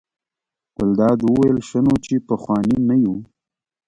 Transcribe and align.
ګلداد 0.75 1.19
وویل: 1.25 1.57
ښه 1.67 1.79
نو 1.85 1.93
چې 2.05 2.15
پخواني 2.27 2.77
نه 2.89 2.95
یو. 3.03 3.15